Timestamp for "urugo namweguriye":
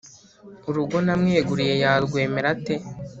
0.69-1.73